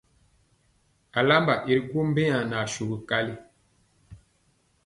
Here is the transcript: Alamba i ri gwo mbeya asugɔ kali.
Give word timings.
Alamba 1.19 1.55
i 1.71 1.71
ri 1.75 1.81
gwo 1.89 2.01
mbeya 2.09 2.39
asugɔ 2.61 2.97
kali. 3.09 3.35